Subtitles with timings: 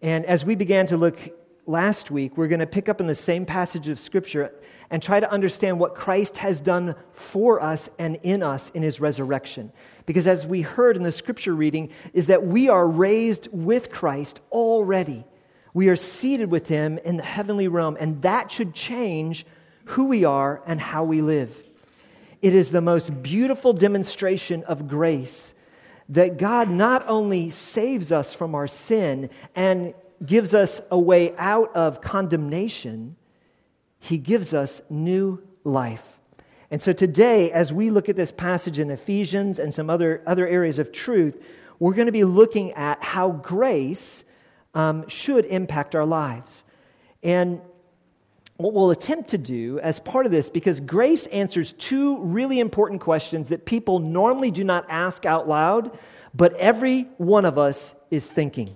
[0.00, 1.18] And as we began to look
[1.66, 4.52] last week, we're going to pick up in the same passage of Scripture
[4.90, 9.00] and try to understand what Christ has done for us and in us in his
[9.00, 9.72] resurrection.
[10.06, 14.40] Because as we heard in the Scripture reading, is that we are raised with Christ
[14.50, 15.26] already.
[15.74, 19.44] We are seated with him in the heavenly realm, and that should change
[19.84, 21.64] who we are and how we live.
[22.40, 25.54] It is the most beautiful demonstration of grace
[26.08, 31.74] that God not only saves us from our sin and gives us a way out
[31.76, 33.16] of condemnation,
[33.98, 36.18] He gives us new life.
[36.70, 40.46] And so today, as we look at this passage in Ephesians and some other, other
[40.46, 41.42] areas of truth,
[41.78, 44.24] we're going to be looking at how grace
[44.74, 46.64] um, should impact our lives.
[47.22, 47.60] And
[48.58, 53.00] what we'll attempt to do as part of this, because grace answers two really important
[53.00, 55.96] questions that people normally do not ask out loud,
[56.34, 58.74] but every one of us is thinking.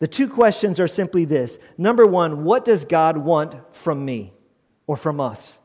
[0.00, 4.34] The two questions are simply this number one, what does God want from me
[4.88, 5.60] or from us?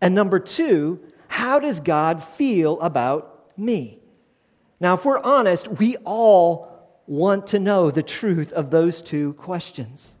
[0.00, 4.00] And number two, how does God feel about me?
[4.80, 10.16] Now, if we're honest, we all want to know the truth of those two questions.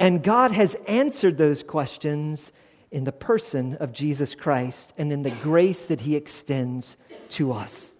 [0.00, 2.52] And God has answered those questions
[2.90, 6.96] in the person of Jesus Christ and in the grace that He extends
[7.30, 7.92] to us.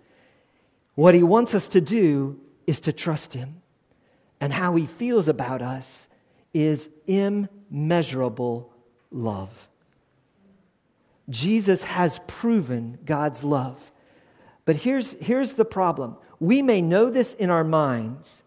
[0.95, 3.61] What He wants us to do is to trust Him.
[4.41, 6.09] And how He feels about us
[6.55, 8.73] is immeasurable
[9.11, 9.69] love.
[11.28, 13.93] Jesus has proven God's love.
[14.65, 18.43] But here's, here's the problem we may know this in our minds,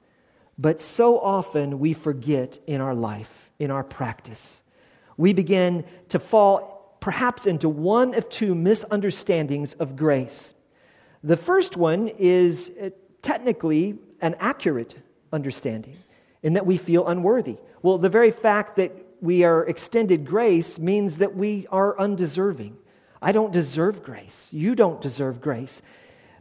[0.58, 4.62] but so often we forget in our life, in our practice.
[5.18, 10.54] We begin to fall perhaps into one of two misunderstandings of grace.
[11.24, 12.90] The first one is uh,
[13.22, 14.96] technically an accurate
[15.32, 15.98] understanding
[16.44, 17.58] in that we feel unworthy.
[17.82, 22.78] Well, the very fact that we are extended grace means that we are undeserving.
[23.22, 24.50] I don't deserve grace.
[24.52, 25.82] You don't deserve grace.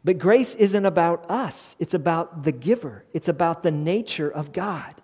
[0.04, 4.94] But grace isn't about us, it's about the giver, it's about the nature of God.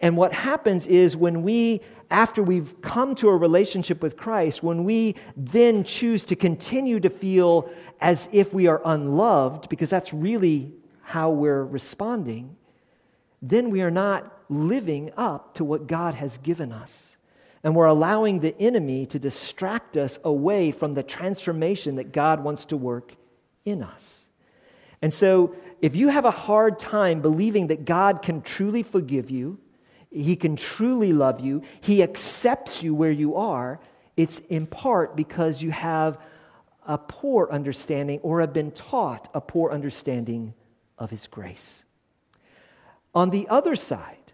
[0.00, 4.84] And what happens is when we, after we've come to a relationship with Christ, when
[4.84, 7.68] we then choose to continue to feel
[8.00, 10.72] as if we are unloved, because that's really
[11.02, 12.56] how we're responding,
[13.42, 17.16] then we are not living up to what God has given us.
[17.64, 22.66] And we're allowing the enemy to distract us away from the transformation that God wants
[22.66, 23.16] to work
[23.64, 24.27] in us.
[25.00, 29.58] And so, if you have a hard time believing that God can truly forgive you,
[30.10, 33.80] He can truly love you, He accepts you where you are,
[34.16, 36.18] it's in part because you have
[36.86, 40.54] a poor understanding or have been taught a poor understanding
[40.98, 41.84] of His grace.
[43.14, 44.32] On the other side,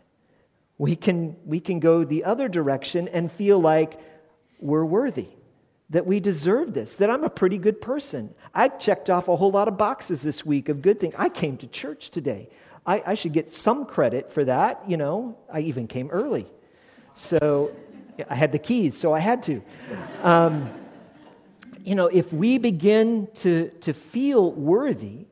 [0.79, 4.01] we can, we can go the other direction and feel like
[4.61, 5.29] we're worthy
[5.91, 8.35] that we deserve this, that I'm a pretty good person.
[8.55, 11.15] I checked off a whole lot of boxes this week of good things.
[11.19, 12.49] I came to church today.
[12.87, 14.83] I, I should get some credit for that.
[14.89, 16.47] You know, I even came early.
[17.15, 17.75] So
[18.29, 19.63] I had the keys, so I had to.
[20.23, 20.71] Um,
[21.83, 25.27] you know, if we begin to, to feel worthy,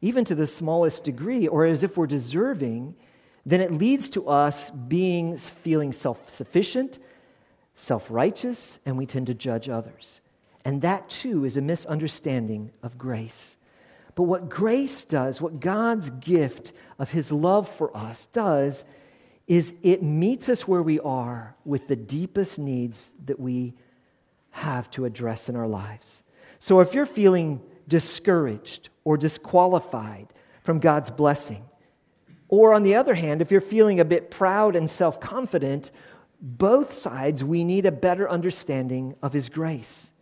[0.00, 2.94] even to the smallest degree, or as if we're deserving,
[3.44, 6.98] then it leads to us being feeling self sufficient,
[7.78, 10.20] self righteous, and we tend to judge others.
[10.64, 13.56] And that too is a misunderstanding of grace.
[14.14, 18.84] But what grace does, what God's gift of His love for us does,
[19.46, 23.74] is it meets us where we are with the deepest needs that we
[24.50, 26.22] have to address in our lives.
[26.58, 30.26] So if you're feeling discouraged or disqualified
[30.62, 31.64] from God's blessing,
[32.48, 35.90] or on the other hand, if you're feeling a bit proud and self confident,
[36.40, 40.12] both sides, we need a better understanding of His grace.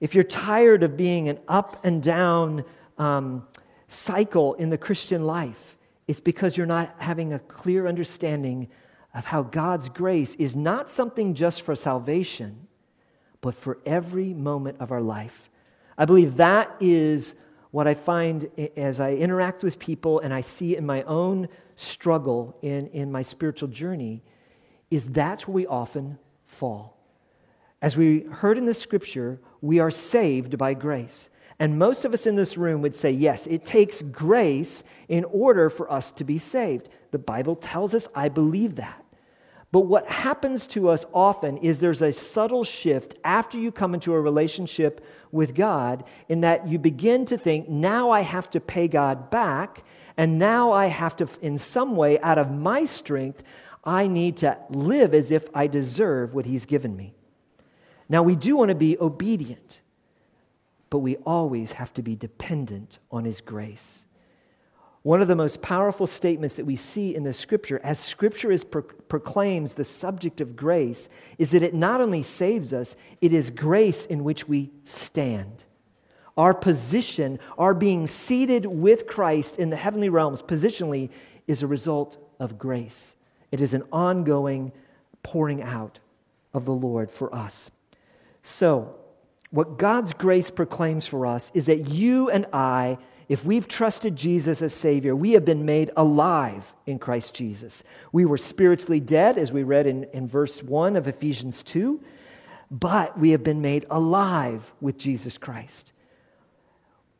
[0.00, 2.64] If you're tired of being an up and down
[2.98, 3.46] um,
[3.88, 8.68] cycle in the Christian life, it's because you're not having a clear understanding
[9.14, 12.66] of how God's grace is not something just for salvation,
[13.40, 15.48] but for every moment of our life.
[15.96, 17.36] I believe that is
[17.70, 22.56] what I find as I interact with people and I see in my own struggle
[22.62, 24.22] in, in my spiritual journey
[24.90, 26.96] is that's where we often fall.
[27.82, 31.28] As we heard in the scripture, we are saved by grace.
[31.58, 35.70] And most of us in this room would say, yes, it takes grace in order
[35.70, 36.88] for us to be saved.
[37.10, 39.04] The Bible tells us, I believe that.
[39.70, 44.14] But what happens to us often is there's a subtle shift after you come into
[44.14, 48.86] a relationship with God, in that you begin to think, now I have to pay
[48.86, 49.82] God back,
[50.16, 53.42] and now I have to, in some way, out of my strength,
[53.84, 57.14] I need to live as if I deserve what He's given me.
[58.08, 59.80] Now, we do want to be obedient,
[60.90, 64.06] but we always have to be dependent on His grace.
[65.02, 68.64] One of the most powerful statements that we see in the scripture, as scripture is
[68.64, 73.50] pro- proclaims the subject of grace, is that it not only saves us, it is
[73.50, 75.64] grace in which we stand.
[76.38, 81.10] Our position, our being seated with Christ in the heavenly realms, positionally,
[81.46, 83.14] is a result of grace.
[83.54, 84.72] It is an ongoing
[85.22, 86.00] pouring out
[86.52, 87.70] of the Lord for us.
[88.42, 88.96] So,
[89.50, 92.98] what God's grace proclaims for us is that you and I
[93.28, 97.82] if we've trusted Jesus as Savior, we have been made alive in Christ Jesus.
[98.10, 102.02] We were spiritually dead, as we read in, in verse 1 of Ephesians 2,
[102.72, 105.92] but we have been made alive with Jesus Christ.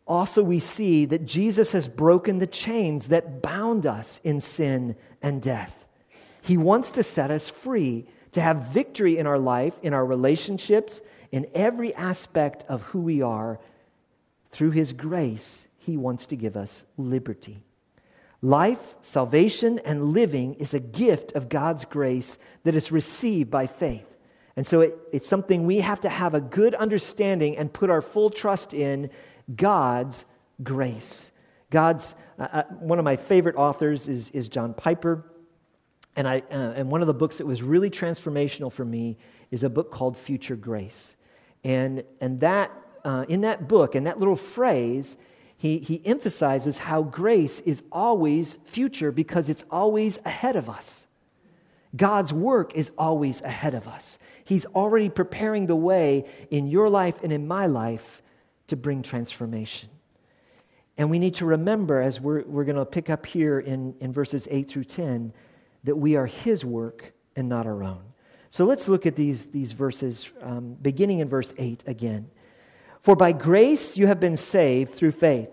[0.06, 5.40] Also, we see that Jesus has broken the chains that bound us in sin and
[5.40, 5.83] death.
[6.44, 11.00] He wants to set us free, to have victory in our life, in our relationships,
[11.32, 13.58] in every aspect of who we are.
[14.50, 17.62] Through His grace, he wants to give us liberty.
[18.42, 24.06] Life, salvation, and living is a gift of God's grace that is received by faith.
[24.54, 28.02] And so it, it's something we have to have a good understanding and put our
[28.02, 29.08] full trust in
[29.56, 30.26] God's
[30.62, 31.32] grace.
[31.70, 35.24] God's, uh, uh one of my favorite authors is, is John Piper.
[36.16, 39.16] And, I, uh, and one of the books that was really transformational for me
[39.50, 41.16] is a book called Future Grace.
[41.64, 42.70] And, and that,
[43.04, 45.16] uh, in that book, in that little phrase,
[45.56, 51.06] he, he emphasizes how grace is always future because it's always ahead of us.
[51.96, 54.18] God's work is always ahead of us.
[54.44, 58.20] He's already preparing the way in your life and in my life
[58.66, 59.88] to bring transformation.
[60.96, 64.12] And we need to remember, as we're, we're going to pick up here in, in
[64.12, 65.32] verses 8 through 10,
[65.84, 68.02] that we are His work and not our own.
[68.50, 72.30] So let's look at these, these verses, um, beginning in verse 8 again.
[73.00, 75.50] For by grace you have been saved through faith.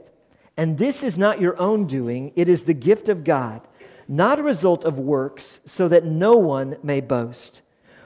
[0.55, 3.67] And this is not your own doing, it is the gift of God,
[4.07, 7.61] not a result of works, so that no one may boast.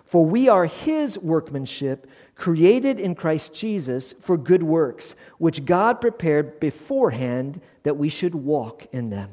[0.05, 6.59] For we are his workmanship, created in Christ Jesus for good works, which God prepared
[6.59, 9.31] beforehand that we should walk in them.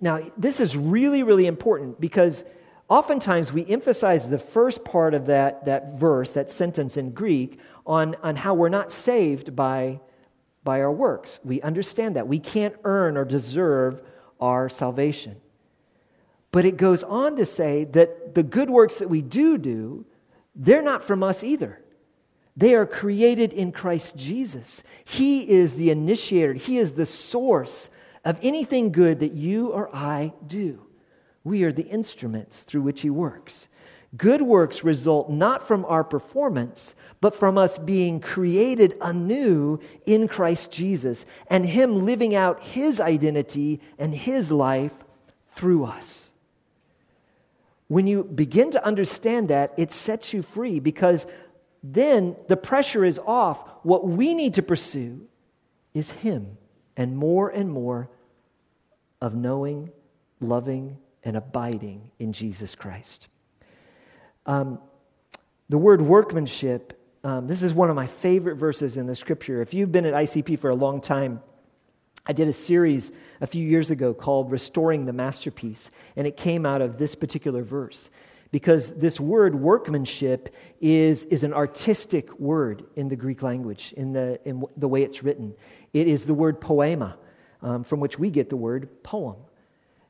[0.00, 2.44] Now, this is really, really important because
[2.88, 8.16] oftentimes we emphasize the first part of that, that verse, that sentence in Greek, on,
[8.22, 10.00] on how we're not saved by,
[10.64, 11.38] by our works.
[11.44, 12.26] We understand that.
[12.26, 14.02] We can't earn or deserve
[14.40, 15.36] our salvation.
[16.50, 20.06] But it goes on to say that the good works that we do do,
[20.54, 21.80] they're not from us either.
[22.56, 24.82] They are created in Christ Jesus.
[25.04, 27.88] He is the initiator, He is the source
[28.24, 30.86] of anything good that you or I do.
[31.44, 33.68] We are the instruments through which He works.
[34.16, 40.70] Good works result not from our performance, but from us being created anew in Christ
[40.70, 44.92] Jesus and Him living out His identity and His life
[45.50, 46.32] through us.
[47.88, 51.26] When you begin to understand that, it sets you free because
[51.82, 53.66] then the pressure is off.
[53.82, 55.26] What we need to pursue
[55.94, 56.57] is Him
[56.98, 58.10] and more and more
[59.22, 59.90] of knowing,
[60.40, 63.28] loving, and abiding in Jesus Christ.
[64.44, 64.80] Um,
[65.68, 69.62] the word workmanship, um, this is one of my favorite verses in the scripture.
[69.62, 71.40] If you've been at ICP for a long time,
[72.26, 76.66] I did a series a few years ago called Restoring the Masterpiece, and it came
[76.66, 78.10] out of this particular verse.
[78.50, 84.40] Because this word workmanship is, is an artistic word in the Greek language, in the,
[84.44, 85.54] in the way it's written.
[85.92, 87.18] It is the word poema,
[87.60, 89.36] um, from which we get the word poem.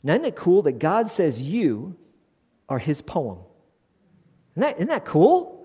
[0.04, 1.97] Now, isn't it cool that God says you
[2.68, 3.38] are his poem?
[4.52, 5.59] Isn't that, isn't that cool?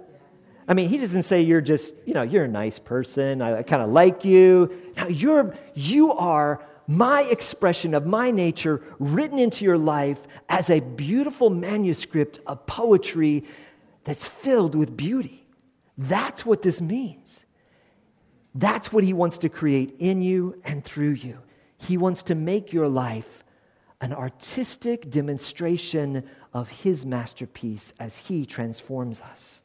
[0.68, 3.42] I mean, he doesn't say you're just, you know, you're a nice person.
[3.42, 4.72] I, I kind of like you.
[4.96, 10.80] Now, you're, you are my expression of my nature written into your life as a
[10.82, 13.46] beautiful manuscript of poetry
[14.04, 15.46] that's filled with beauty.
[15.98, 17.44] That's what this means.
[18.56, 21.40] That's what he wants to create in you and through you.
[21.78, 23.44] He wants to make your life
[24.00, 26.24] an artistic demonstration
[26.54, 29.62] of his masterpiece as he transforms us.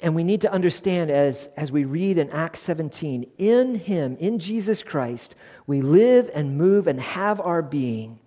[0.00, 4.38] And we need to understand as, as we read in Acts 17, in him, in
[4.38, 5.34] Jesus Christ,
[5.66, 8.18] we live and move and have our being.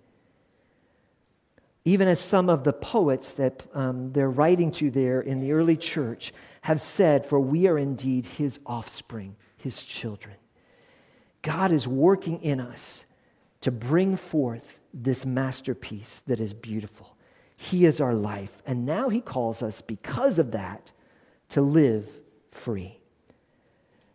[1.84, 5.76] Even as some of the poets that um, they're writing to there in the early
[5.76, 6.32] church
[6.62, 10.36] have said, For we are indeed his offspring, his children.
[11.42, 13.04] God is working in us
[13.60, 17.16] to bring forth this masterpiece that is beautiful.
[17.56, 18.62] He is our life.
[18.66, 20.92] And now He calls us, because of that,
[21.50, 22.08] to live
[22.50, 22.98] free.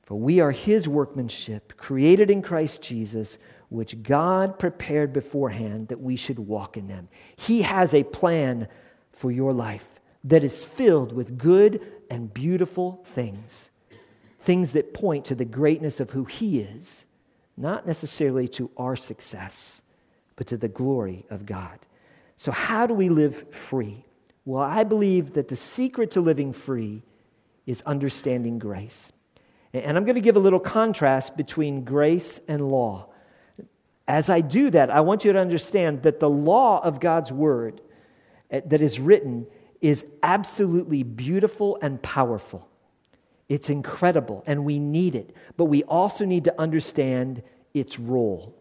[0.03, 3.37] For we are His workmanship, created in Christ Jesus,
[3.69, 7.07] which God prepared beforehand that we should walk in them.
[7.37, 8.67] He has a plan
[9.11, 13.69] for your life that is filled with good and beautiful things,
[14.41, 17.05] things that point to the greatness of who He is,
[17.55, 19.81] not necessarily to our success,
[20.35, 21.79] but to the glory of God.
[22.35, 24.03] So, how do we live free?
[24.43, 27.03] Well, I believe that the secret to living free
[27.65, 29.11] is understanding grace.
[29.73, 33.07] And I'm going to give a little contrast between grace and law.
[34.07, 37.79] As I do that, I want you to understand that the law of God's word
[38.49, 39.47] eh, that is written
[39.79, 42.67] is absolutely beautiful and powerful.
[43.47, 48.55] It's incredible, and we need it, but we also need to understand its role.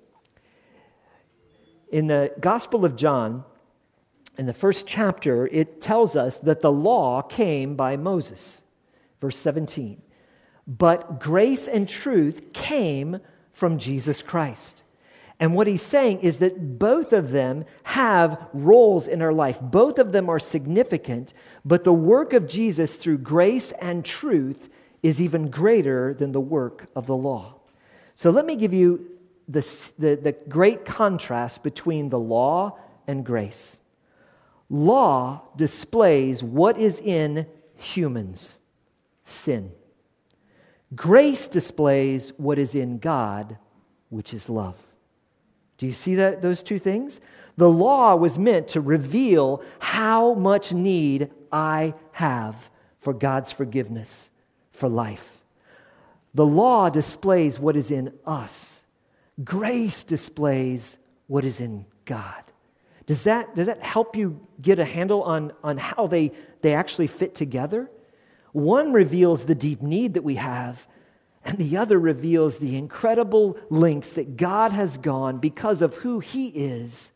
[1.90, 3.44] In the Gospel of John,
[4.38, 8.62] in the first chapter, it tells us that the law came by Moses.
[9.20, 10.00] Verse 17.
[10.66, 13.18] But grace and truth came
[13.52, 14.82] from Jesus Christ.
[15.38, 19.58] And what he's saying is that both of them have roles in our life.
[19.60, 21.32] Both of them are significant,
[21.64, 24.68] but the work of Jesus through grace and truth
[25.02, 27.54] is even greater than the work of the law.
[28.14, 29.06] So let me give you
[29.48, 29.60] the,
[29.98, 33.80] the, the great contrast between the law and grace.
[34.68, 37.46] Law displays what is in
[37.76, 38.54] humans
[39.30, 39.72] sin.
[40.94, 43.58] Grace displays what is in God,
[44.08, 44.76] which is love.
[45.78, 47.20] Do you see that, those two things?
[47.56, 54.30] The law was meant to reveal how much need I have for God's forgiveness,
[54.72, 55.38] for life.
[56.34, 58.82] The law displays what is in us.
[59.42, 62.44] Grace displays what is in God.
[63.06, 67.06] Does that, does that help you get a handle on, on how they, they actually
[67.06, 67.90] fit together?
[68.52, 70.88] One reveals the deep need that we have,
[71.44, 76.48] and the other reveals the incredible links that God has gone because of who He
[76.48, 77.12] is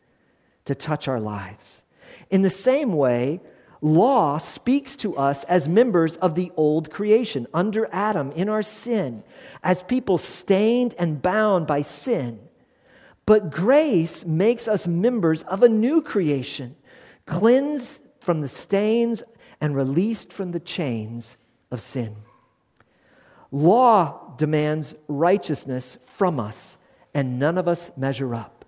[0.65, 1.83] to touch our lives.
[2.29, 3.41] In the same way,
[3.81, 9.23] law speaks to us as members of the old creation under Adam in our sin,
[9.63, 12.39] as people stained and bound by sin.
[13.25, 16.75] But grace makes us members of a new creation,
[17.25, 19.23] cleansed from the stains
[19.65, 21.37] and released from the chains
[21.71, 22.15] of sin.
[23.51, 26.77] Law demands righteousness from us,
[27.15, 28.63] and none of us measure up.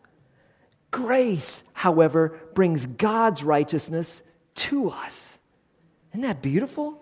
[0.89, 4.23] Grace, however, brings God's righteousness
[4.55, 5.37] to us.
[6.13, 6.99] Isn't that beautiful?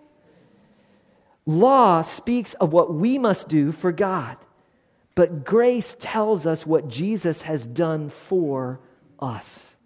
[1.46, 4.36] Law speaks of what we must do for God.
[5.14, 8.78] But grace tells us what Jesus has done for
[9.18, 9.78] us.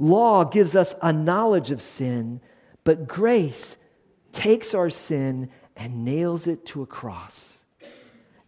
[0.00, 2.40] Law gives us a knowledge of sin,
[2.84, 3.76] but grace
[4.32, 7.60] takes our sin and nails it to a cross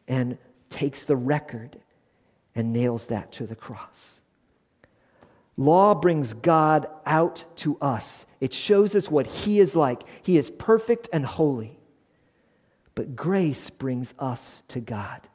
[0.09, 0.39] and
[0.71, 1.79] takes the record
[2.55, 4.21] and nails that to the cross.
[5.57, 8.27] Law brings God out to us.
[8.41, 10.03] It shows us what He is like.
[10.23, 11.79] He is perfect and holy.
[12.95, 15.29] But grace brings us to God.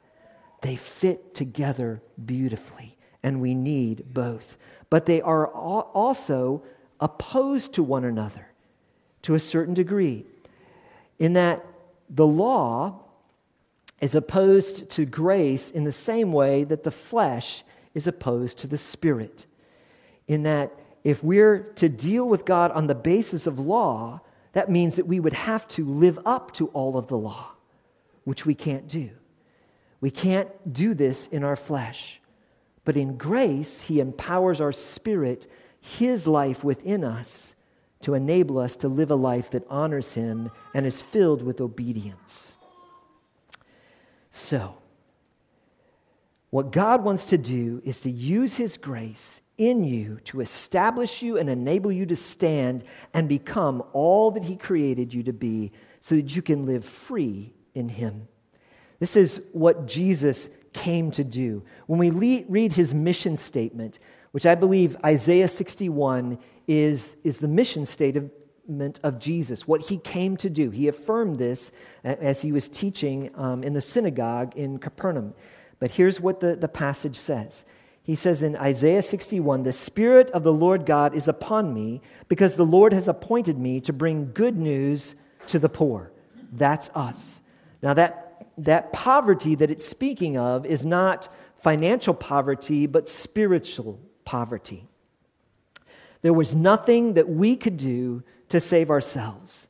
[0.62, 4.58] They fit together beautifully, and we need both.
[4.90, 6.64] But they are also
[7.00, 8.49] opposed to one another
[9.22, 10.24] to a certain degree,
[11.18, 11.64] in that
[12.08, 13.00] the law
[14.00, 17.62] is opposed to grace in the same way that the flesh
[17.94, 19.46] is opposed to the spirit.
[20.26, 20.72] In that,
[21.04, 24.20] if we're to deal with God on the basis of law,
[24.52, 27.50] that means that we would have to live up to all of the law,
[28.24, 29.10] which we can't do.
[30.00, 32.20] We can't do this in our flesh.
[32.84, 35.46] But in grace, He empowers our spirit,
[35.80, 37.54] His life within us,
[38.02, 42.56] to enable us to live a life that honors Him and is filled with obedience.
[44.30, 44.76] So,
[46.50, 51.36] what God wants to do is to use His grace in you to establish you
[51.36, 56.14] and enable you to stand and become all that He created you to be so
[56.14, 58.26] that you can live free in Him.
[58.98, 61.62] This is what Jesus came to do.
[61.86, 63.98] When we le- read his mission statement,
[64.32, 66.38] which I believe Isaiah 61
[66.70, 70.70] is, is the mission statement of Jesus, what he came to do.
[70.70, 71.72] He affirmed this
[72.04, 75.34] as he was teaching um, in the synagogue in Capernaum.
[75.80, 77.64] But here's what the, the passage says.
[78.04, 82.54] He says in Isaiah 61 The Spirit of the Lord God is upon me because
[82.54, 85.16] the Lord has appointed me to bring good news
[85.48, 86.12] to the poor.
[86.52, 87.42] That's us.
[87.82, 94.89] Now, that that poverty that it's speaking of is not financial poverty, but spiritual poverty.
[96.22, 99.68] There was nothing that we could do to save ourselves,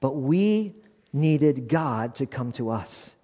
[0.00, 0.74] but we
[1.12, 3.16] needed God to come to us.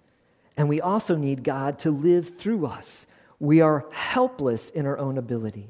[0.57, 3.07] And we also need God to live through us.
[3.39, 5.69] We are helpless in our own ability.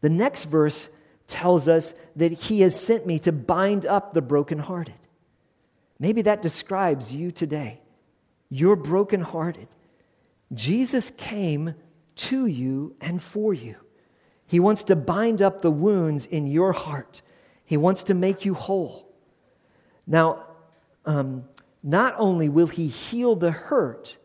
[0.00, 0.88] The next verse
[1.26, 4.94] tells us that He has sent me to bind up the brokenhearted.
[5.98, 7.80] Maybe that describes you today.
[8.50, 9.68] You're brokenhearted.
[10.52, 11.74] Jesus came
[12.16, 13.76] to you and for you.
[14.46, 17.22] He wants to bind up the wounds in your heart.
[17.64, 19.12] He wants to make you whole.
[20.06, 20.46] Now,
[21.04, 21.44] um,
[21.82, 24.18] not only will He heal the hurt,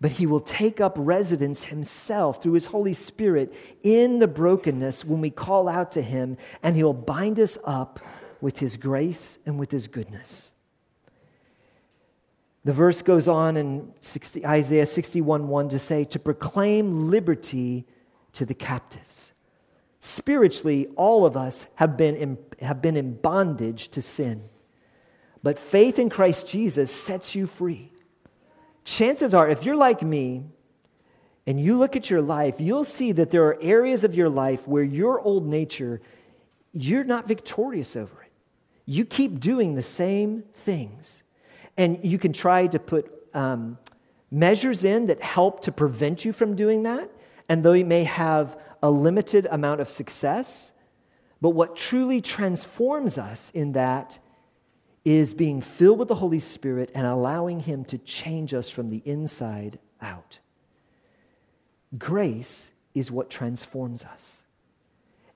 [0.00, 5.20] but He will take up residence Himself through His Holy Spirit in the brokenness when
[5.20, 8.00] we call out to Him, and He'll bind us up
[8.40, 10.52] with His grace and with His goodness.
[12.64, 17.86] The verse goes on in 60, Isaiah 61 1 to say, to proclaim liberty
[18.32, 19.13] to the captives.
[20.06, 24.44] Spiritually, all of us have been in, have been in bondage to sin.
[25.42, 27.90] But faith in Christ Jesus sets you free.
[28.84, 30.44] Chances are, if you're like me
[31.46, 34.68] and you look at your life, you'll see that there are areas of your life
[34.68, 36.02] where your old nature,
[36.74, 38.32] you're not victorious over it.
[38.84, 41.22] You keep doing the same things.
[41.78, 43.78] And you can try to put um,
[44.30, 47.10] measures in that help to prevent you from doing that.
[47.48, 50.70] And though you may have a limited amount of success,
[51.40, 54.18] but what truly transforms us in that
[55.06, 59.00] is being filled with the Holy Spirit and allowing Him to change us from the
[59.06, 60.38] inside out.
[61.96, 64.42] Grace is what transforms us.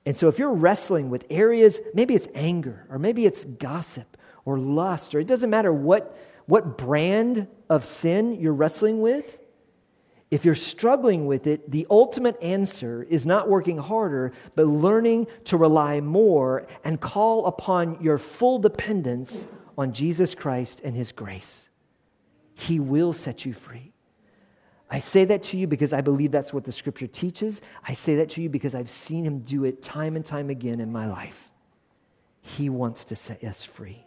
[0.05, 4.59] And so, if you're wrestling with areas, maybe it's anger, or maybe it's gossip, or
[4.59, 9.38] lust, or it doesn't matter what what brand of sin you're wrestling with,
[10.31, 15.57] if you're struggling with it, the ultimate answer is not working harder, but learning to
[15.57, 19.47] rely more and call upon your full dependence
[19.79, 21.69] on Jesus Christ and His grace.
[22.55, 23.93] He will set you free.
[24.91, 27.61] I say that to you because I believe that's what the scripture teaches.
[27.87, 30.81] I say that to you because I've seen Him do it time and time again
[30.81, 31.51] in my life.
[32.43, 34.05] He wants to set us free.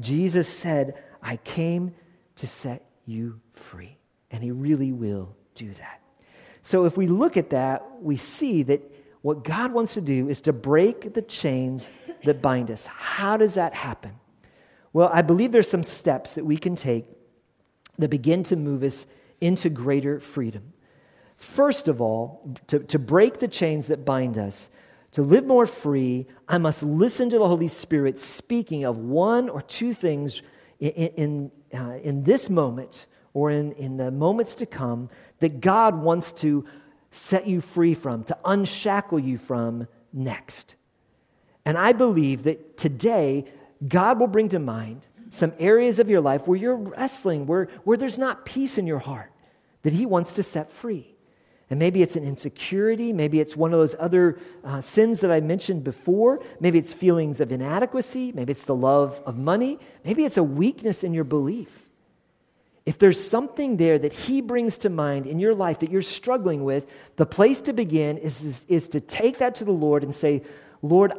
[0.00, 1.94] Jesus said, I came
[2.36, 3.96] to set you free.
[4.30, 6.00] And he really will do that.
[6.62, 8.82] So if we look at that, we see that
[9.22, 11.90] what God wants to do is to break the chains
[12.24, 12.86] that bind us.
[12.86, 14.12] How does that happen?
[14.92, 17.06] Well, I believe there's some steps that we can take
[17.98, 19.06] that begin to move us
[19.40, 20.72] into greater freedom.
[21.36, 24.70] First of all, to, to break the chains that bind us,
[25.12, 29.62] to live more free, I must listen to the Holy Spirit speaking of one or
[29.62, 30.42] two things
[30.80, 35.94] in, in, uh, in this moment or in, in the moments to come that God
[35.94, 36.64] wants to
[37.10, 40.74] set you free from, to unshackle you from next.
[41.66, 43.44] And I believe that today,
[43.86, 47.98] God will bring to mind some areas of your life where you're wrestling, where, where
[47.98, 49.30] there's not peace in your heart,
[49.82, 51.14] that He wants to set free.
[51.68, 53.12] And maybe it's an insecurity.
[53.12, 56.40] Maybe it's one of those other uh, sins that I mentioned before.
[56.58, 58.32] Maybe it's feelings of inadequacy.
[58.32, 59.78] Maybe it's the love of money.
[60.06, 61.85] Maybe it's a weakness in your belief.
[62.86, 66.64] If there's something there that He brings to mind in your life that you're struggling
[66.64, 70.14] with, the place to begin is, is, is to take that to the Lord and
[70.14, 70.42] say,
[70.82, 71.12] Lord,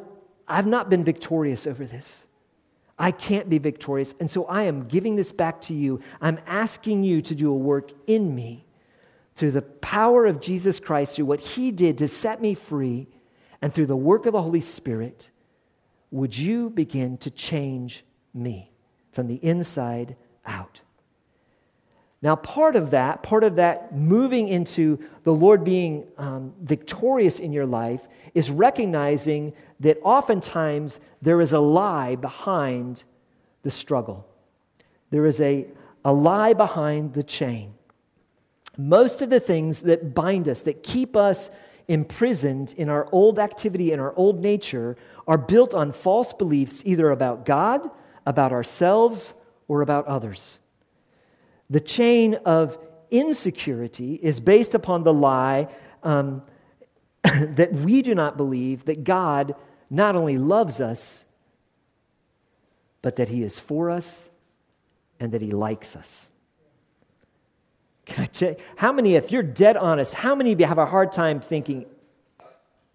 [0.47, 2.25] I've not been victorious over this.
[2.97, 4.15] I can't be victorious.
[4.19, 5.99] And so I am giving this back to you.
[6.21, 8.65] I'm asking you to do a work in me
[9.35, 13.07] through the power of Jesus Christ, through what he did to set me free,
[13.61, 15.31] and through the work of the Holy Spirit,
[16.11, 18.03] would you begin to change
[18.33, 18.71] me
[19.11, 20.81] from the inside out?
[22.21, 27.53] Now, part of that, part of that moving into the Lord being um, victorious in
[27.53, 33.03] your life is recognizing that oftentimes there is a lie behind
[33.61, 34.27] the struggle.
[35.11, 35.67] There is a,
[36.03, 37.75] a lie behind the chain.
[38.77, 41.51] Most of the things that bind us, that keep us
[41.87, 47.11] imprisoned in our old activity in our old nature, are built on false beliefs either
[47.11, 47.89] about God,
[48.25, 49.35] about ourselves,
[49.67, 50.59] or about others.
[51.69, 52.77] The chain of
[53.11, 55.67] insecurity is based upon the lie
[56.03, 56.43] um,
[57.23, 59.55] that we do not believe that God
[59.89, 61.25] not only loves us,
[63.01, 64.29] but that He is for us
[65.19, 66.31] and that He likes us.
[68.05, 70.85] Can I you, how many, if you're dead honest, how many of you have a
[70.85, 71.85] hard time thinking,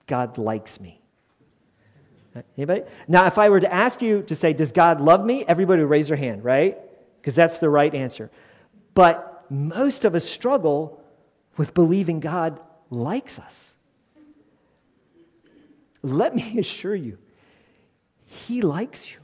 [0.06, 1.00] God likes me?
[2.56, 2.82] Anybody?
[3.08, 5.44] Now, if I were to ask you to say, Does God love me?
[5.46, 6.78] Everybody would raise their hand, right?
[7.20, 8.30] Because that's the right answer.
[8.94, 11.02] But most of us struggle
[11.56, 13.74] with believing God likes us.
[16.02, 17.18] let me assure you,
[18.24, 19.18] He likes you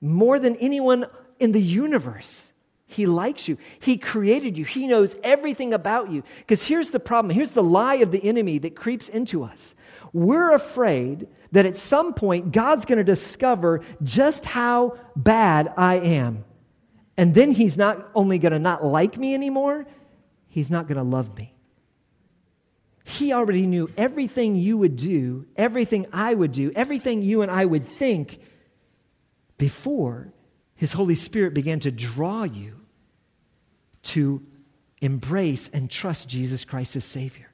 [0.00, 1.06] more than anyone
[1.38, 2.52] in the universe.
[2.88, 3.58] He likes you.
[3.80, 4.64] He created you.
[4.64, 6.22] He knows everything about you.
[6.38, 9.74] Because here's the problem here's the lie of the enemy that creeps into us.
[10.12, 16.45] We're afraid that at some point God's going to discover just how bad I am.
[17.16, 19.86] And then He's not only going to not like me anymore,
[20.48, 21.54] He's not going to love me.
[23.04, 27.64] He already knew everything you would do, everything I would do, everything you and I
[27.64, 28.40] would think
[29.58, 30.32] before
[30.74, 32.80] His Holy Spirit began to draw you
[34.02, 34.42] to
[35.00, 37.52] embrace and trust Jesus Christ as Savior.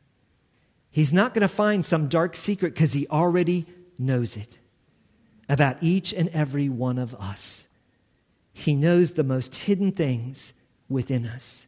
[0.90, 3.66] He's not going to find some dark secret because He already
[3.98, 4.58] knows it
[5.48, 7.68] about each and every one of us.
[8.52, 10.54] He knows the most hidden things
[10.88, 11.66] within us,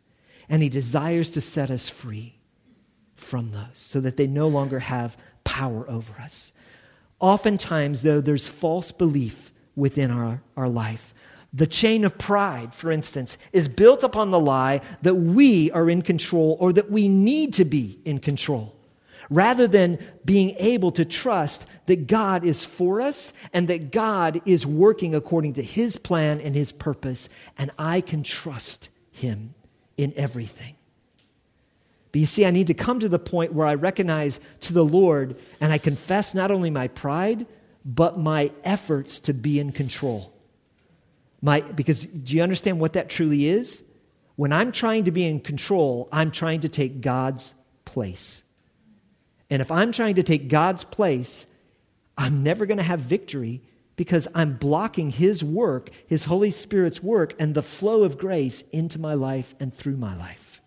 [0.49, 2.39] and He desires to set us free
[3.15, 6.53] from those so that they no longer have power over us.
[7.21, 11.15] Oftentimes, though, there's false belief within our, our life.
[11.53, 16.03] The chain of pride, for instance, is built upon the lie that we are in
[16.03, 18.75] control or that we need to be in control,
[19.35, 24.67] rather than being able to trust that God is for us and that God is
[24.67, 29.55] working according to his plan and his purpose, and I can trust him
[29.97, 30.77] in everything.
[32.13, 34.85] But you see, I need to come to the point where I recognize to the
[34.85, 37.45] Lord and I confess not only my pride,
[37.85, 40.33] but my efforts to be in control.
[41.43, 43.85] My, because do you understand what that truly is?
[44.37, 47.53] When I'm trying to be in control, I'm trying to take God's
[47.85, 48.44] place.
[49.55, 51.47] And if I'm trying to take God's place,
[52.19, 53.63] I'm never going to have victory
[53.95, 58.99] because I'm blocking His work, His Holy Spirit's work, and the flow of grace into
[58.99, 60.61] my life and through my life.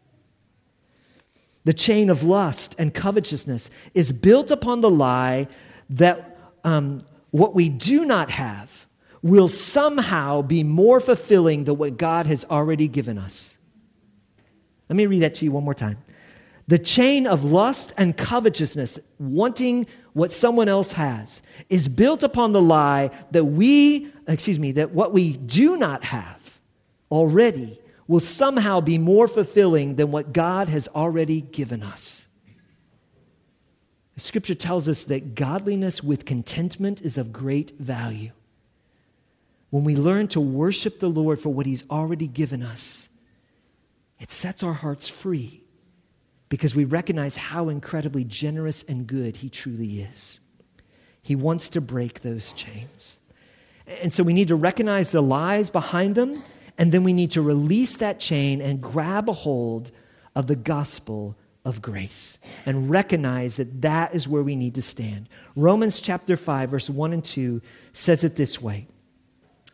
[1.65, 5.49] The chain of lust and covetousness is built upon the lie
[5.89, 8.85] that um, what we do not have
[9.21, 13.57] will somehow be more fulfilling than what God has already given us.
[14.87, 15.97] Let me read that to you one more time.
[16.67, 22.61] The chain of lust and covetousness, wanting what someone else has, is built upon the
[22.61, 26.59] lie that we, excuse me, that what we do not have
[27.09, 32.27] already will somehow be more fulfilling than what God has already given us.
[34.15, 38.31] The scripture tells us that godliness with contentment is of great value.
[39.69, 43.09] When we learn to worship the Lord for what He's already given us,
[44.19, 45.63] it sets our hearts free
[46.49, 50.39] because we recognize how incredibly generous and good He truly is.
[51.21, 53.19] He wants to break those chains.
[53.85, 56.43] And so we need to recognize the lies behind them
[56.77, 59.91] and then we need to release that chain and grab a hold
[60.35, 65.27] of the gospel of grace and recognize that that is where we need to stand.
[65.55, 67.61] Romans chapter 5, verse 1 and 2
[67.93, 68.87] says it this way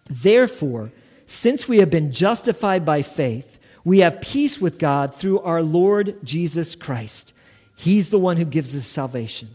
[0.06, 0.92] Therefore,
[1.26, 6.18] since we have been justified by faith, we have peace with God through our Lord
[6.24, 7.34] Jesus Christ.
[7.76, 9.50] He's the one who gives us salvation.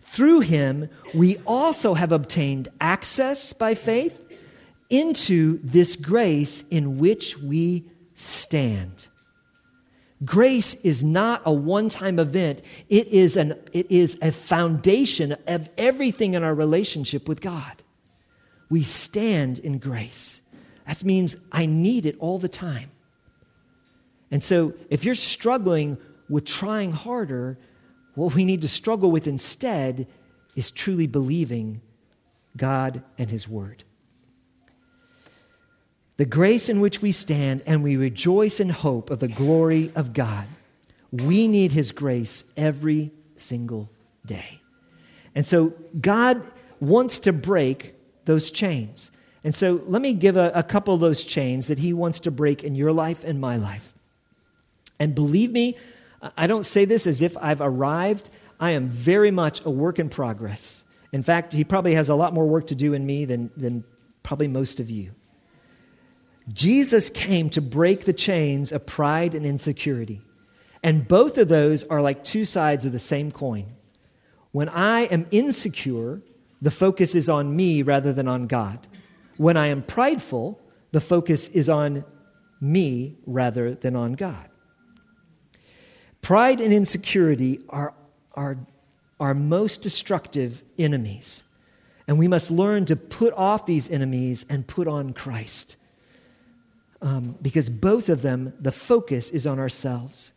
[0.00, 4.22] Through him, we also have obtained access by faith
[4.88, 9.08] into this grace in which we stand.
[10.24, 15.68] Grace is not a one time event, it is, an, it is a foundation of
[15.76, 17.82] everything in our relationship with God.
[18.70, 20.40] We stand in grace.
[20.86, 22.90] That means I need it all the time.
[24.34, 25.96] And so, if you're struggling
[26.28, 27.56] with trying harder,
[28.16, 30.08] what we need to struggle with instead
[30.56, 31.80] is truly believing
[32.56, 33.84] God and His Word
[36.16, 40.12] the grace in which we stand, and we rejoice in hope of the glory of
[40.12, 40.46] God.
[41.10, 43.90] We need His grace every single
[44.24, 44.60] day.
[45.34, 46.46] And so God
[46.78, 47.94] wants to break
[48.26, 49.10] those chains.
[49.42, 52.30] And so let me give a, a, couple of those chains that He wants to
[52.30, 53.93] break in your life and my life.
[54.98, 55.76] And believe me,
[56.36, 58.30] I don't say this as if I've arrived.
[58.58, 60.84] I am very much a work in progress.
[61.12, 63.84] In fact, He probably has a lot more work to do in me than, than
[64.22, 65.12] probably most of you.
[66.52, 70.20] Jesus came to break the chains of pride and insecurity.
[70.82, 73.74] And both of those are like two sides of the same coin.
[74.52, 76.20] When I am insecure,
[76.60, 78.86] the focus is on me rather than on God.
[79.36, 80.60] When I am prideful,
[80.92, 82.04] the focus is on
[82.60, 84.48] me rather than on God.
[86.24, 87.92] Pride and insecurity are
[88.32, 88.56] our,
[89.34, 91.44] most destructive enemies.
[92.08, 95.76] And we must learn to put off these enemies and put on Christ
[97.02, 100.32] um, because both of them, the focus is on ourselves.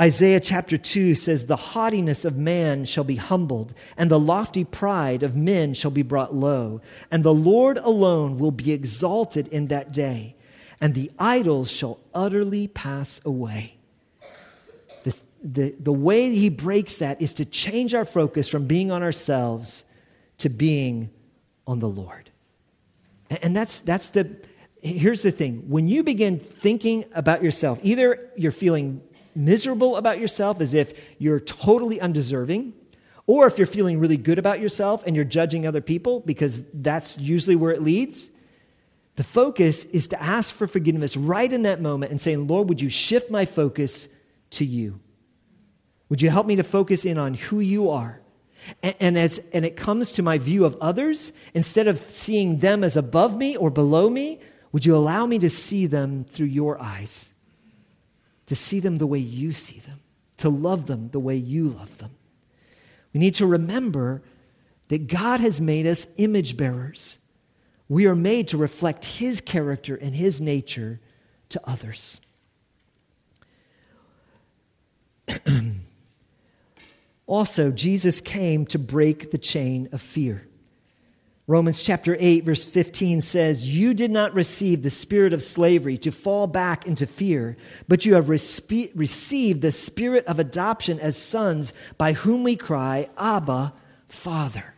[0.00, 5.24] Isaiah chapter 2 says, The haughtiness of man shall be humbled, and the lofty pride
[5.24, 6.80] of men shall be brought low.
[7.10, 10.36] And the Lord alone will be exalted in that day,
[10.80, 13.75] and the idols shall utterly pass away.
[15.48, 19.84] The, the, way he breaks that is to change our focus from being on ourselves
[20.38, 21.10] to being
[21.68, 22.30] on the Lord.
[23.30, 24.36] And, and that's, that's the,
[24.82, 29.02] here's the thing when you begin thinking about yourself, either you're feeling
[29.36, 32.72] miserable about yourself as if you're totally undeserving,
[33.26, 37.18] or if you're feeling really good about yourself and you're judging other people, because that's
[37.18, 38.30] usually where it leads,
[39.16, 42.80] the focus is to ask for forgiveness right in that moment and saying, Lord, would
[42.80, 44.08] you shift my focus
[44.50, 45.00] to you?
[46.08, 48.20] Would you help me to focus in on who you are?
[48.82, 52.82] And, and, as, and it comes to my view of others, instead of seeing them
[52.82, 54.40] as above me or below me,
[54.72, 57.32] would you allow me to see them through your eyes?
[58.46, 60.00] to see them the way you see them,
[60.38, 62.10] to love them the way you love them.
[63.12, 64.22] We need to remember
[64.88, 67.18] that God has made us image bearers.
[67.88, 71.00] We are made to reflect His character and His nature
[71.48, 72.20] to others.
[77.26, 80.46] also, Jesus came to break the chain of fear.
[81.48, 86.10] Romans chapter 8, verse 15 says, You did not receive the spirit of slavery to
[86.10, 91.72] fall back into fear, but you have respe- received the spirit of adoption as sons,
[91.98, 93.72] by whom we cry, Abba,
[94.08, 94.74] Father.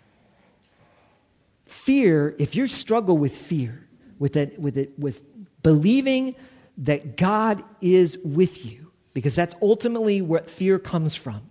[1.64, 3.87] Fear, if you struggle with fear,
[4.18, 5.22] with, it, with, it, with
[5.62, 6.34] believing
[6.78, 11.50] that God is with you, because that's ultimately what fear comes from.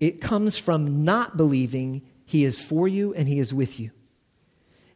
[0.00, 3.90] It comes from not believing He is for you and He is with you.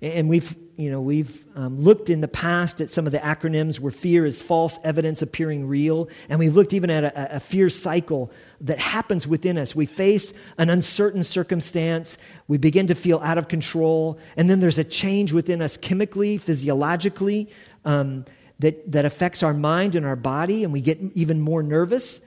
[0.01, 3.81] And we've, you know, we've um, looked in the past at some of the acronyms
[3.81, 6.09] where fear is false evidence appearing real.
[6.29, 8.31] And we've looked even at a, a fear cycle
[8.61, 9.75] that happens within us.
[9.75, 14.79] We face an uncertain circumstance, we begin to feel out of control, and then there's
[14.79, 17.49] a change within us chemically, physiologically,
[17.85, 18.25] um,
[18.61, 22.21] that, that affects our mind and our body, and we get even more nervous.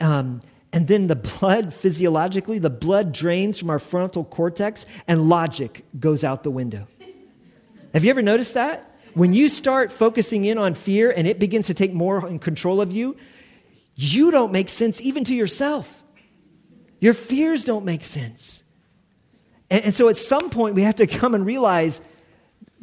[0.00, 0.40] Um,
[0.72, 6.24] and then the blood, physiologically, the blood drains from our frontal cortex, and logic goes
[6.24, 6.86] out the window.
[7.94, 8.84] Have you ever noticed that?
[9.14, 12.92] When you start focusing in on fear and it begins to take more control of
[12.92, 13.16] you,
[13.96, 16.04] you don't make sense even to yourself.
[17.00, 18.62] Your fears don't make sense.
[19.70, 22.00] And, and so at some point, we have to come and realize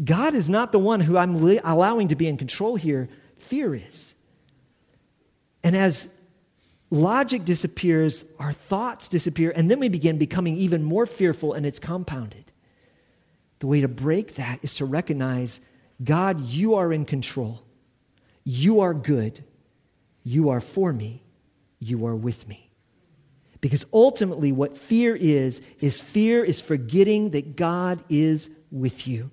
[0.04, 3.76] God is not the one who I'm li- allowing to be in control here, fear
[3.76, 4.16] is.
[5.64, 6.10] And as
[6.90, 11.80] logic disappears, our thoughts disappear, and then we begin becoming even more fearful, and it's
[11.80, 12.52] compounded.
[13.60, 15.62] The way to break that is to recognize
[16.04, 17.64] God, you are in control.
[18.44, 19.44] You are good.
[20.24, 21.24] You are for me.
[21.80, 22.70] You are with me.
[23.62, 29.32] Because ultimately, what fear is, is fear is forgetting that God is with you.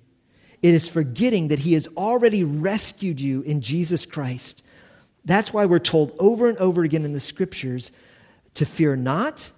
[0.61, 4.63] It is forgetting that He has already rescued you in Jesus Christ.
[5.25, 7.91] That's why we're told over and over again in the scriptures
[8.55, 9.51] to fear not,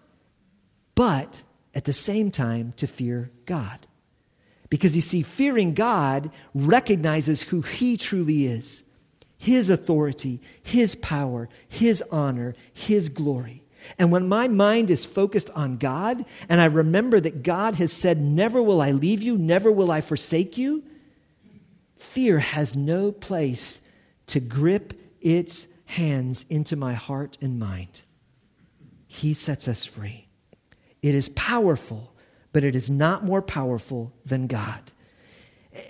[0.94, 3.88] but at the same time to fear God.
[4.70, 8.84] Because you see, fearing God recognizes who He truly is
[9.38, 13.64] His authority, His power, His honor, His glory.
[14.00, 18.20] And when my mind is focused on God, and I remember that God has said,
[18.20, 20.84] Never will I leave you, never will I forsake you,
[21.96, 23.82] fear has no place
[24.28, 24.94] to grip
[25.26, 28.04] its hands into my heart and mind.
[29.08, 30.28] He sets us free.
[31.02, 32.16] It is powerful
[32.56, 34.94] but it is not more powerful than God.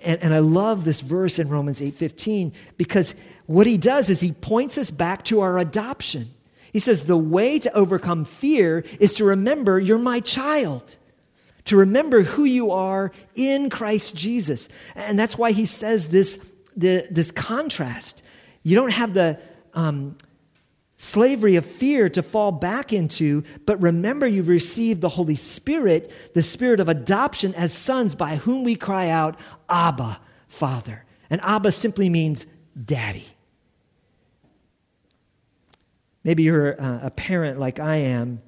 [0.03, 3.13] And, and I love this verse in Romans 8:15 because
[3.45, 6.33] what he does is he points us back to our adoption.
[6.73, 10.95] He says the way to overcome fear is to remember you're my child.
[11.65, 14.67] To remember who you are in Christ Jesus.
[14.95, 16.39] And that's why he says this,
[16.75, 18.23] the, this contrast.
[18.65, 19.39] You don't have the,
[19.75, 20.17] um,
[20.97, 26.41] slavery of fear to fall back into, but remember you've received the Holy Spirit, the
[26.41, 29.37] Spirit of adoption as sons, by whom we cry out,
[29.69, 31.05] Abba, Father.
[31.29, 32.47] And Abba simply means
[32.81, 33.27] daddy.
[36.23, 38.41] Maybe you're a parent like I am,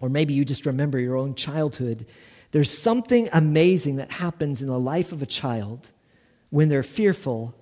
[0.00, 2.04] or maybe you just remember your own childhood.
[2.50, 5.92] There's something amazing that happens in the life of a child
[6.50, 7.54] when they're fearful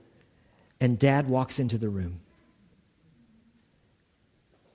[0.83, 2.21] and dad walks into the room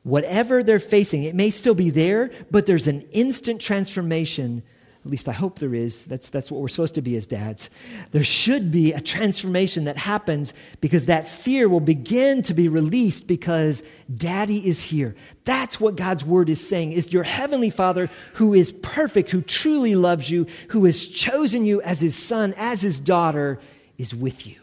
[0.07, 4.63] whatever they're facing, it may still be there, but there's an instant transformation
[5.07, 6.03] at least I hope there is.
[6.03, 7.69] That's, that's what we're supposed to be as dads.
[8.11, 13.25] There should be a transformation that happens because that fear will begin to be released
[13.25, 15.15] because daddy is here.
[15.45, 19.95] That's what God's word is saying is your heavenly father who is perfect, who truly
[19.95, 23.61] loves you, who has chosen you as his son, as his daughter,
[23.97, 24.57] is with you.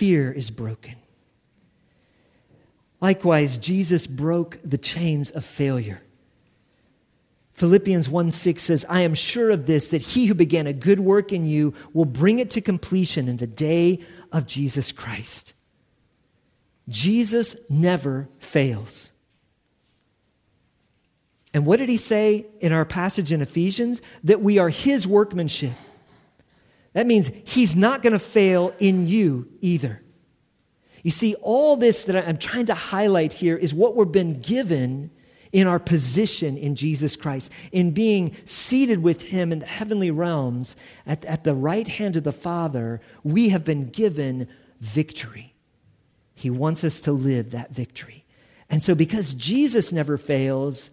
[0.00, 0.94] Fear is broken.
[3.02, 6.00] Likewise, Jesus broke the chains of failure.
[7.52, 11.00] Philippians 1 6 says, I am sure of this, that he who began a good
[11.00, 13.98] work in you will bring it to completion in the day
[14.32, 15.52] of Jesus Christ.
[16.88, 19.12] Jesus never fails.
[21.52, 24.00] And what did he say in our passage in Ephesians?
[24.24, 25.74] That we are his workmanship.
[26.92, 30.02] That means he's not going to fail in you either.
[31.02, 35.10] You see, all this that I'm trying to highlight here is what we've been given
[35.52, 40.76] in our position in Jesus Christ, in being seated with Him in the heavenly realms
[41.06, 43.00] at, at the right hand of the Father.
[43.24, 44.46] We have been given
[44.80, 45.54] victory.
[46.34, 48.24] He wants us to live that victory.
[48.68, 50.90] And so, because Jesus never fails,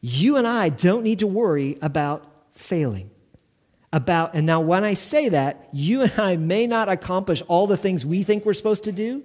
[0.00, 3.10] you and I don't need to worry about failing
[3.92, 7.76] about, and now when I say that, you and I may not accomplish all the
[7.76, 9.22] things we think we're supposed to do,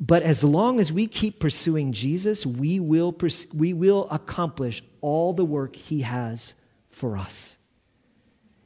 [0.00, 5.32] but as long as we keep pursuing Jesus, we will, pers- we will accomplish all
[5.32, 6.54] the work He has
[6.90, 7.56] for us.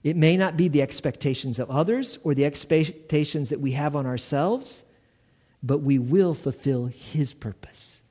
[0.03, 4.07] It may not be the expectations of others or the expectations that we have on
[4.07, 4.85] ourselves,
[5.63, 8.03] but we will fulfill His purpose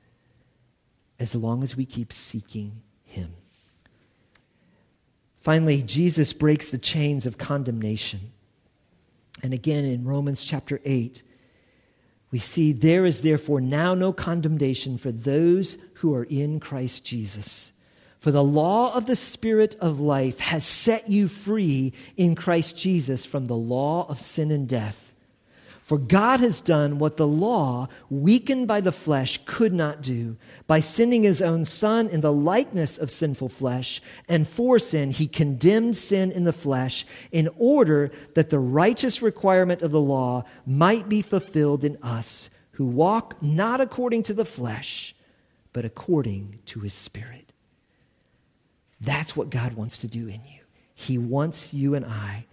[1.18, 3.34] as long as we keep seeking Him.
[5.46, 8.32] Finally, Jesus breaks the chains of condemnation.
[9.44, 11.22] And again, in Romans chapter 8,
[12.32, 17.72] we see there is therefore now no condemnation for those who are in Christ Jesus.
[18.18, 23.24] For the law of the Spirit of life has set you free in Christ Jesus
[23.24, 25.05] from the law of sin and death.
[25.86, 30.36] For God has done what the law, weakened by the flesh, could not do.
[30.66, 35.28] By sending his own Son in the likeness of sinful flesh, and for sin, he
[35.28, 41.08] condemned sin in the flesh, in order that the righteous requirement of the law might
[41.08, 45.14] be fulfilled in us, who walk not according to the flesh,
[45.72, 47.52] but according to his Spirit.
[49.00, 50.62] That's what God wants to do in you.
[50.96, 52.46] He wants you and I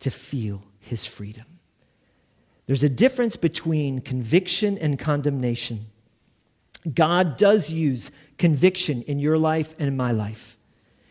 [0.00, 1.46] to feel his freedom.
[2.70, 5.86] There's a difference between conviction and condemnation.
[6.94, 10.56] God does use conviction in your life and in my life,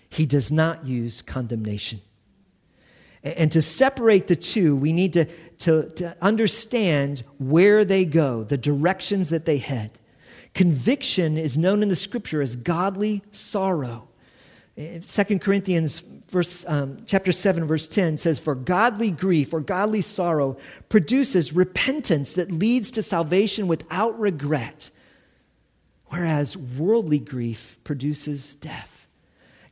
[0.09, 1.99] He does not use condemnation.
[3.23, 8.57] And to separate the two, we need to, to, to, understand where they go, the
[8.57, 9.99] directions that they head.
[10.53, 14.07] Conviction is known in the scripture as godly sorrow.
[14.79, 20.57] 2 Corinthians verse, um, chapter 7, verse 10 says, For godly grief or godly sorrow
[20.87, 24.89] produces repentance that leads to salvation without regret,
[26.07, 29.07] whereas worldly grief produces death.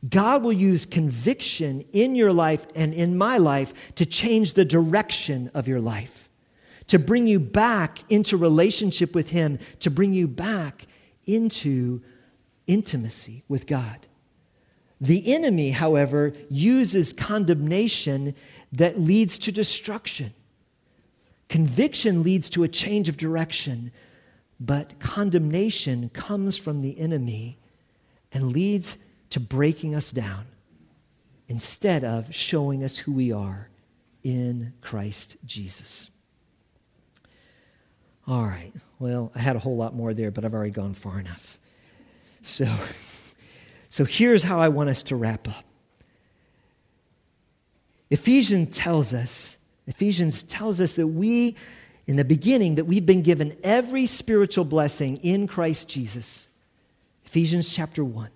[0.06, 5.50] God will use conviction in your life and in my life to change the direction
[5.54, 6.28] of your life,
[6.86, 10.86] to bring you back into relationship with Him, to bring you back
[11.24, 12.02] into
[12.66, 14.07] intimacy with God.
[15.00, 18.34] The enemy, however, uses condemnation
[18.72, 20.34] that leads to destruction.
[21.48, 23.92] Conviction leads to a change of direction,
[24.58, 27.58] but condemnation comes from the enemy
[28.32, 28.98] and leads
[29.30, 30.46] to breaking us down
[31.46, 33.68] instead of showing us who we are
[34.22, 36.10] in Christ Jesus.
[38.26, 38.72] All right.
[38.98, 41.58] Well, I had a whole lot more there, but I've already gone far enough.
[42.42, 42.66] So.
[43.88, 45.64] So here's how I want us to wrap up.
[48.10, 51.56] Ephesians tells us, Ephesians tells us that we,
[52.06, 56.48] in the beginning, that we've been given every spiritual blessing in Christ Jesus.
[57.24, 58.30] Ephesians chapter 1.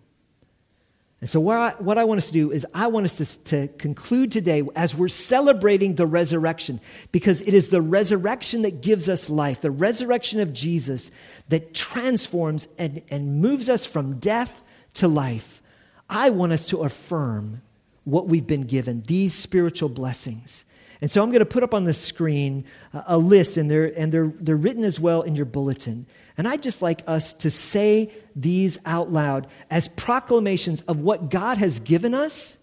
[1.23, 3.45] And so, what I, what I want us to do is, I want us to,
[3.45, 6.81] to conclude today as we're celebrating the resurrection,
[7.12, 11.13] because it is the resurrection that gives us life, the resurrection of Jesus
[11.48, 14.63] that transforms and, and moves us from death
[14.95, 15.63] to life,
[16.09, 17.63] I want us to affirm
[18.05, 20.65] what we've been given, these spiritual blessings.
[21.01, 24.13] And so I'm going to put up on the screen a list, and they're, and
[24.13, 26.07] they're, they're written as well in your bulletin.
[26.38, 31.59] And I'd just like us to say these out loud as proclamations of what God
[31.59, 32.57] has given us,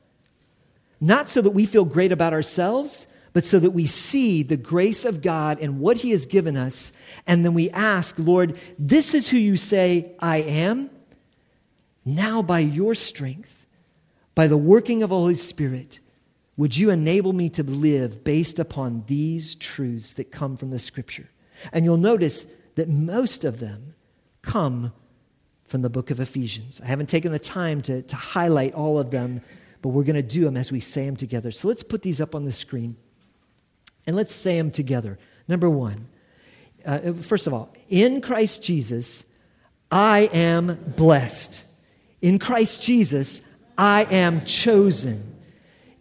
[1.02, 5.06] not so that we feel great about ourselves, but so that we see the grace
[5.06, 6.92] of God and what He has given us.
[7.28, 10.90] And then we ask, Lord, this is who you say I am.
[12.06, 13.68] Now, by your strength,
[14.36, 16.00] by the working of the Holy Spirit,
[16.58, 21.30] would you enable me to live based upon these truths that come from the Scripture?
[21.72, 22.46] And you'll notice
[22.76, 23.96] that most of them
[24.42, 24.94] come
[25.66, 26.82] from the book of Ephesians.
[26.82, 29.42] I haven't taken the time to, to highlight all of them,
[29.82, 31.52] but we're going to do them as we say them together.
[31.52, 32.98] So let's put these up on the screen
[34.08, 35.20] and let's say them together.
[35.48, 36.08] Number one,
[36.86, 39.26] uh, first of all, in Christ Jesus,
[39.92, 41.64] I am blessed.
[42.22, 43.42] In Christ Jesus,
[43.78, 45.36] I am chosen.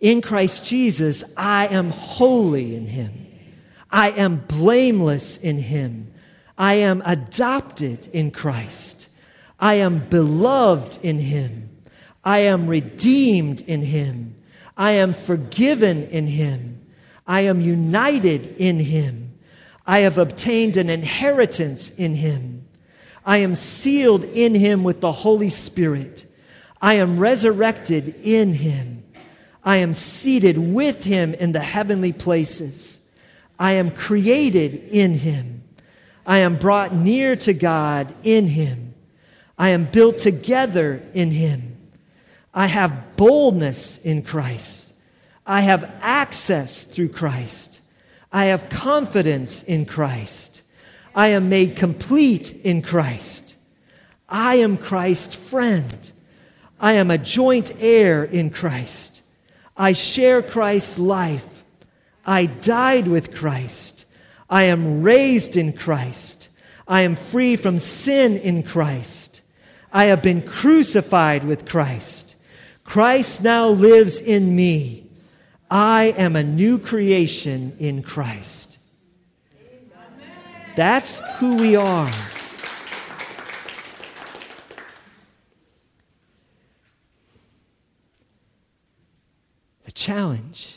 [0.00, 3.26] In Christ Jesus, I am holy in Him.
[3.90, 6.12] I am blameless in Him.
[6.56, 9.08] I am adopted in Christ.
[9.60, 11.70] I am beloved in Him.
[12.24, 14.36] I am redeemed in Him.
[14.76, 16.84] I am forgiven in Him.
[17.26, 19.38] I am united in Him.
[19.86, 22.57] I have obtained an inheritance in Him.
[23.28, 26.24] I am sealed in Him with the Holy Spirit.
[26.80, 29.04] I am resurrected in Him.
[29.62, 33.02] I am seated with Him in the heavenly places.
[33.58, 35.62] I am created in Him.
[36.26, 38.94] I am brought near to God in Him.
[39.58, 41.76] I am built together in Him.
[42.54, 44.94] I have boldness in Christ.
[45.46, 47.82] I have access through Christ.
[48.32, 50.62] I have confidence in Christ.
[51.18, 53.56] I am made complete in Christ.
[54.28, 56.12] I am Christ's friend.
[56.78, 59.24] I am a joint heir in Christ.
[59.76, 61.64] I share Christ's life.
[62.24, 64.06] I died with Christ.
[64.48, 66.50] I am raised in Christ.
[66.86, 69.42] I am free from sin in Christ.
[69.92, 72.36] I have been crucified with Christ.
[72.84, 75.10] Christ now lives in me.
[75.68, 78.77] I am a new creation in Christ.
[80.78, 82.08] That's who we are.
[89.82, 90.76] The challenge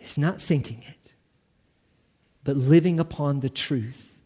[0.00, 1.14] is not thinking it,
[2.44, 4.20] but living upon the truth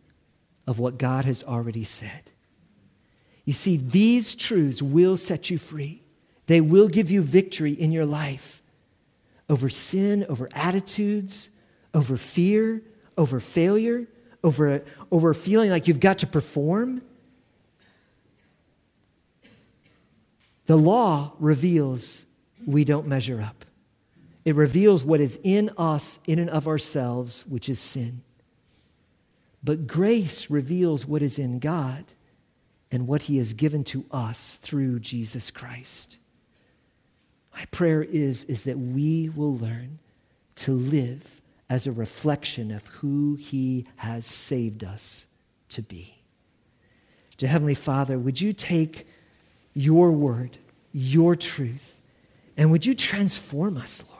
[0.67, 2.33] of what God has already said.
[3.45, 6.03] You see, these truths will set you free.
[6.49, 8.61] They will give you victory in your life
[9.49, 11.51] over sin, over attitudes,
[11.95, 12.83] over fear,
[13.17, 14.09] over failure,
[14.43, 17.03] over, over feeling like you've got to perform.
[20.67, 22.27] The law reveals
[22.67, 23.65] we don't measure up.
[24.45, 28.23] It reveals what is in us, in and of ourselves, which is sin.
[29.63, 32.05] But grace reveals what is in God
[32.91, 36.19] and what He has given to us through Jesus Christ.
[37.55, 39.99] My prayer is, is that we will learn
[40.57, 41.41] to live
[41.71, 45.27] as a reflection of who He has saved us
[45.71, 46.15] to be.
[47.37, 49.07] Dear Heavenly Father, would you take
[49.75, 50.59] your word,
[50.93, 52.01] your truth,
[52.57, 54.19] and would you transform us, Lord?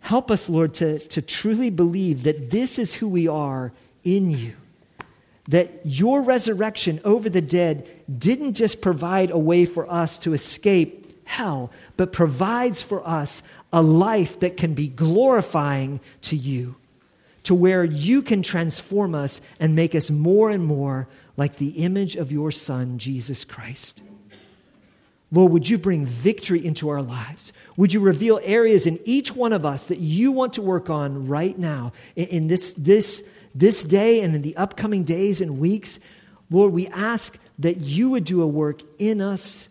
[0.00, 3.72] Help us, Lord, to, to truly believe that this is who we are
[4.04, 4.54] in you.
[5.48, 11.26] That your resurrection over the dead didn't just provide a way for us to escape
[11.28, 16.76] hell, but provides for us a life that can be glorifying to you,
[17.42, 22.16] to where you can transform us and make us more and more like the image
[22.16, 24.02] of your Son, Jesus Christ.
[25.30, 27.52] Lord, would you bring victory into our lives?
[27.76, 31.26] Would you reveal areas in each one of us that you want to work on
[31.26, 35.98] right now in this, this, this day and in the upcoming days and weeks?
[36.50, 39.68] Lord, we ask that you would do a work in us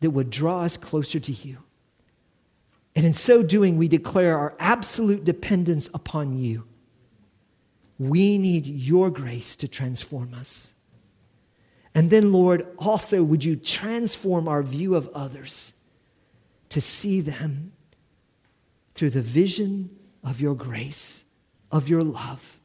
[0.00, 1.58] that would draw us closer to you.
[2.96, 6.66] And in so doing, we declare our absolute dependence upon you.
[7.98, 10.74] We need your grace to transform us.
[11.94, 15.74] And then, Lord, also would you transform our view of others
[16.70, 17.72] to see them
[18.94, 21.24] through the vision of your grace,
[21.70, 22.58] of your love,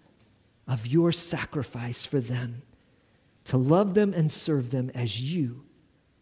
[0.68, 2.64] of your sacrifice for them,
[3.46, 5.64] to love them and serve them as you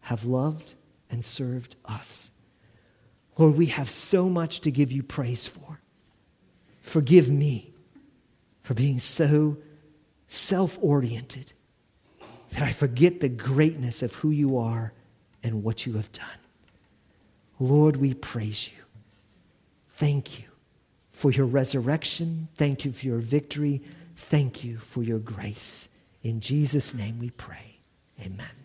[0.02, 0.74] have loved
[1.10, 2.30] and served us.
[3.38, 5.80] Lord, we have so much to give you praise for.
[6.82, 7.72] Forgive me
[8.62, 9.56] for being so
[10.26, 11.52] self oriented
[12.50, 14.92] that I forget the greatness of who you are
[15.42, 16.26] and what you have done.
[17.60, 18.84] Lord, we praise you.
[19.90, 20.46] Thank you
[21.12, 22.48] for your resurrection.
[22.56, 23.82] Thank you for your victory.
[24.16, 25.88] Thank you for your grace.
[26.22, 27.78] In Jesus' name we pray.
[28.20, 28.57] Amen.